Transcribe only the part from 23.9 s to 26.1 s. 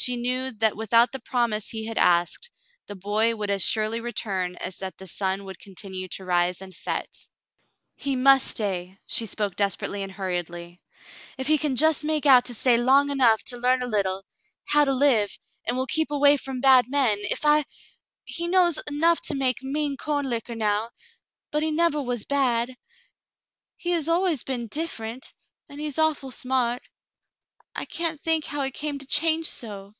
has always been differ ent— and he is